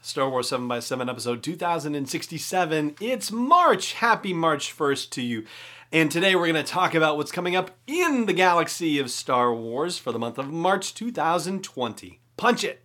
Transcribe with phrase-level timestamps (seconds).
[0.00, 2.96] Star Wars 7x7 episode 2067.
[3.00, 3.94] It's March.
[3.94, 5.44] Happy March 1st to you.
[5.92, 9.52] And today we're going to talk about what's coming up in the galaxy of Star
[9.52, 12.20] Wars for the month of March 2020.
[12.36, 12.82] Punch it!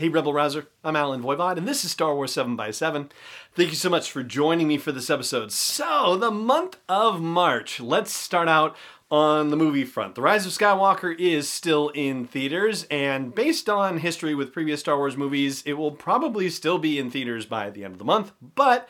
[0.00, 0.66] Hey, Rebel Rouser.
[0.82, 3.10] I'm Allen Voivod, and this is Star Wars 7x7.
[3.54, 5.52] Thank you so much for joining me for this episode.
[5.52, 7.80] So, the month of March.
[7.80, 8.74] Let's start out
[9.10, 10.14] on the movie front.
[10.14, 14.96] The Rise of Skywalker is still in theaters, and based on history with previous Star
[14.96, 18.32] Wars movies, it will probably still be in theaters by the end of the month,
[18.54, 18.88] but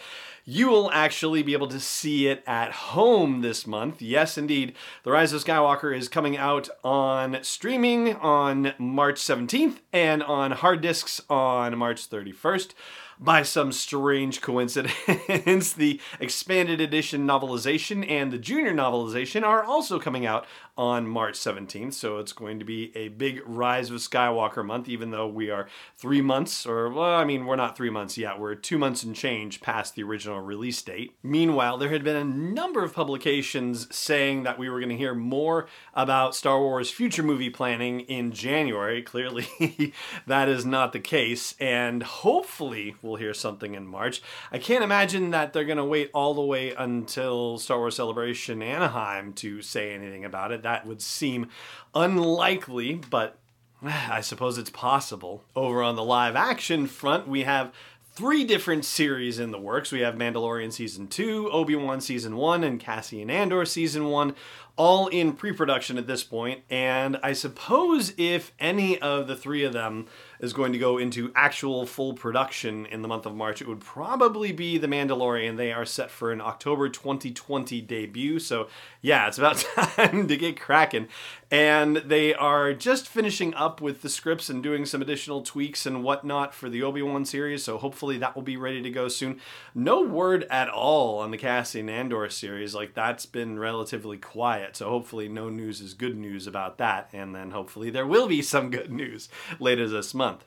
[0.51, 4.03] you will actually be able to see it at home this month.
[4.03, 4.75] Yes, indeed.
[5.05, 10.81] The Rise of Skywalker is coming out on streaming on March 17th and on hard
[10.81, 12.73] disks on March 31st
[13.21, 20.25] by some strange coincidence, the expanded edition novelization and the junior novelization are also coming
[20.25, 20.47] out
[20.79, 21.93] on March 17th.
[21.93, 25.69] So it's going to be a big Rise of Skywalker month, even though we are
[25.99, 28.41] three months, or, well, I mean, we're not three months yet.
[28.41, 31.15] We're two months and change past the original release date.
[31.23, 35.15] Meanwhile, there had been a number of publications saying that we were going to hear
[35.15, 39.03] more about Star Wars future movie planning in January.
[39.11, 39.93] Clearly,
[40.27, 44.23] that is not the case, and hopefully, we'll hear something in March.
[44.53, 48.63] I can't imagine that they're going to wait all the way until Star Wars Celebration
[48.63, 50.63] Anaheim to say anything about it.
[50.63, 51.49] That would seem
[51.95, 53.37] unlikely, but
[53.83, 55.45] I suppose it's possible.
[55.57, 57.73] Over on the live action front, we have
[58.21, 59.91] three different series in the works.
[59.91, 64.35] We have Mandalorian Season 2, Obi Wan Season 1, and Cassian Andor Season 1,
[64.77, 66.63] all in pre production at this point.
[66.71, 70.07] And I suppose if any of the three of them
[70.41, 73.81] is going to go into actual full production in the month of March, it would
[73.81, 75.59] probably be The Mandalorian.
[75.59, 78.39] They are set for an October 2020 debut.
[78.39, 78.69] So,
[79.03, 81.09] yeah, it's about time to get cracking.
[81.51, 86.03] And they are just finishing up with the scripts and doing some additional tweaks and
[86.03, 87.63] whatnot for the Obi Wan series.
[87.65, 89.41] So, hopefully, that will be ready to go soon.
[89.75, 92.75] No word at all on the Cassian Andor series.
[92.75, 94.77] Like, that's been relatively quiet.
[94.77, 97.09] So, hopefully, no news is good news about that.
[97.13, 99.29] And then, hopefully, there will be some good news
[99.59, 100.45] later this month.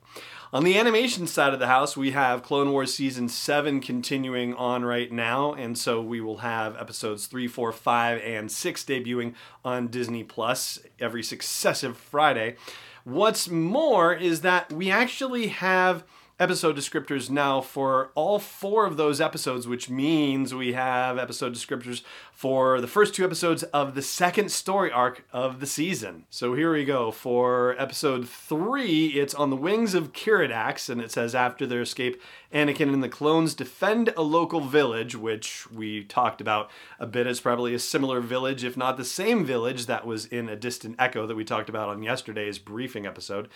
[0.53, 4.85] On the animation side of the house, we have Clone Wars Season 7 continuing on
[4.85, 9.33] right now, and so we will have episodes 3, 4, 5, and 6 debuting
[9.65, 12.55] on Disney Plus every successive Friday.
[13.03, 16.03] What's more is that we actually have
[16.39, 22.01] episode descriptors now for all four of those episodes, which means we have episode descriptors
[22.31, 26.25] for the first two episodes of the second story arc of the season.
[26.31, 27.11] So here we go.
[27.11, 32.19] For episode three, it's on the wings of Keeradaks, and it says after their escape,
[32.51, 36.69] Anakin and the clones defend a local village, which we talked about
[36.99, 40.49] a bit It's probably a similar village, if not the same village that was in
[40.49, 43.49] a distant echo that we talked about on yesterday's briefing episode.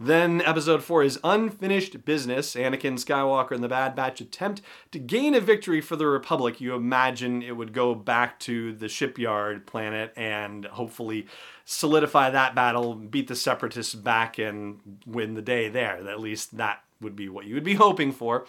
[0.00, 2.21] Then episode 4 is Unfinished Business.
[2.26, 6.60] Anakin Skywalker and the Bad Batch attempt to gain a victory for the Republic.
[6.60, 11.26] You imagine it would go back to the shipyard planet and hopefully
[11.64, 16.08] solidify that battle, beat the Separatists back, and win the day there.
[16.08, 18.46] At least that would be what you would be hoping for.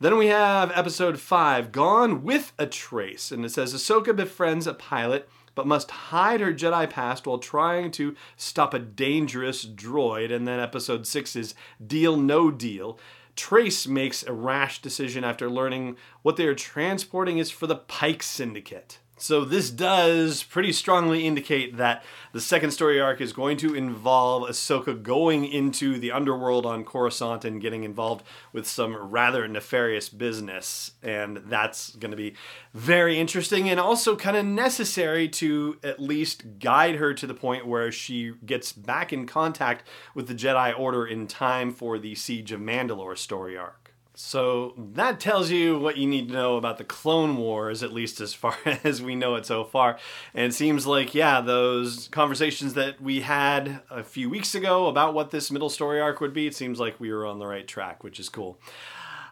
[0.00, 3.30] Then we have episode 5, Gone with a Trace.
[3.30, 7.90] And it says Ahsoka befriends a pilot but must hide her Jedi past while trying
[7.92, 10.32] to stop a dangerous droid.
[10.32, 11.54] And then episode 6 is
[11.84, 12.98] Deal No Deal.
[13.36, 18.22] Trace makes a rash decision after learning what they are transporting is for the Pike
[18.22, 18.98] Syndicate.
[19.16, 24.48] So this does pretty strongly indicate that the second story arc is going to involve
[24.48, 30.90] Ahsoka going into the underworld on Coruscant and getting involved with some rather nefarious business.
[31.00, 32.34] And that's going to be
[32.72, 37.68] very interesting and also kind of necessary to at least guide her to the point
[37.68, 42.50] where she gets back in contact with the Jedi Order in time for the Siege
[42.50, 43.93] of Mandalore story arc.
[44.16, 48.20] So that tells you what you need to know about the Clone Wars, at least
[48.20, 49.98] as far as we know it so far.
[50.34, 55.14] And it seems like, yeah, those conversations that we had a few weeks ago about
[55.14, 57.66] what this middle story arc would be, it seems like we were on the right
[57.66, 58.60] track, which is cool.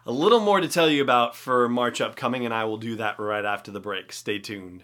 [0.05, 3.19] a little more to tell you about for March upcoming, and I will do that
[3.19, 4.11] right after the break.
[4.11, 4.83] Stay tuned.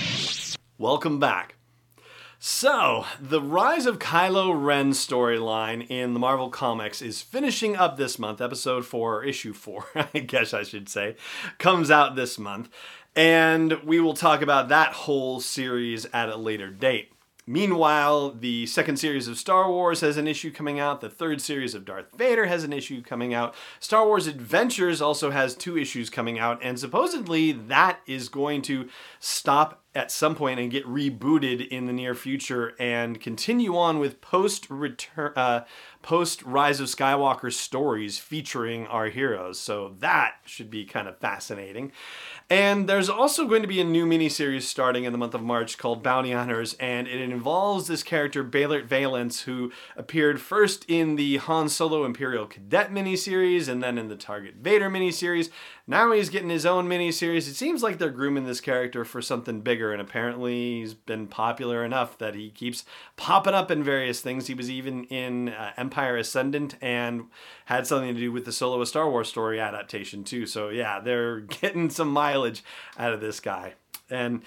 [0.81, 1.57] Welcome back.
[2.39, 8.17] So, the Rise of Kylo Ren storyline in the Marvel Comics is finishing up this
[8.17, 8.41] month.
[8.41, 9.85] Episode 4, or issue 4,
[10.15, 11.17] I guess I should say,
[11.59, 12.69] comes out this month.
[13.15, 17.11] And we will talk about that whole series at a later date.
[17.45, 21.01] Meanwhile, the second series of Star Wars has an issue coming out.
[21.01, 23.53] The third series of Darth Vader has an issue coming out.
[23.79, 28.89] Star Wars Adventures also has two issues coming out, and supposedly that is going to
[29.19, 34.21] stop at some point and get rebooted in the near future and continue on with
[34.21, 35.65] post return uh,
[36.01, 39.59] post Rise of Skywalker stories featuring our heroes.
[39.59, 41.91] So that should be kind of fascinating.
[42.49, 45.77] And there's also going to be a new miniseries starting in the month of March
[45.77, 51.37] called Bounty Hunters, and it involves this character Beilert Valance, who appeared first in the
[51.37, 55.49] Han Solo Imperial Cadet miniseries and then in the Target Vader miniseries.
[55.87, 57.47] Now he's getting his own miniseries.
[57.47, 61.83] It seems like they're grooming this character for something bigger, and apparently he's been popular
[61.83, 62.85] enough that he keeps
[63.17, 64.47] popping up in various things.
[64.47, 67.25] He was even in uh, Empire Ascendant and
[67.65, 70.45] had something to do with the Solo a Star Wars story adaptation too.
[70.45, 72.63] So yeah, they're getting some mileage
[72.99, 73.73] out of this guy.
[74.09, 74.43] And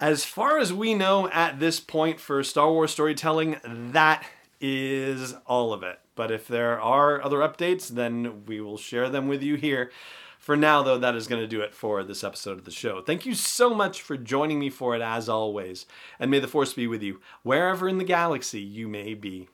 [0.00, 4.24] as far as we know at this point for Star Wars storytelling, that
[4.60, 5.98] is all of it.
[6.14, 9.90] But if there are other updates, then we will share them with you here.
[10.38, 13.02] For now, though, that is going to do it for this episode of the show.
[13.02, 15.84] Thank you so much for joining me for it, as always.
[16.18, 19.48] And may the Force be with you, wherever in the galaxy you may be.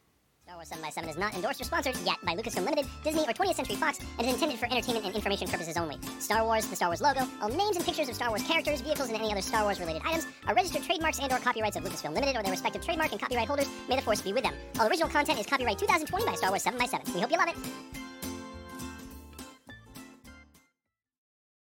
[0.45, 3.23] Star Wars 7 by 7 is not endorsed or sponsored yet by Lucasfilm Limited, Disney,
[3.23, 5.97] or 20th Century Fox, and is intended for entertainment and information purposes only.
[6.21, 9.09] Star Wars, the Star Wars logo, all names and pictures of Star Wars characters, vehicles,
[9.09, 12.15] and any other Star Wars related items are registered trademarks and or copyrights of Lucasfilm
[12.15, 13.69] Limited or their respective trademark and copyright holders.
[13.89, 14.55] May the force be with them.
[14.79, 17.39] All original content is copyright 2020 by Star Wars 7 by 7 We hope you
[17.39, 18.04] love it.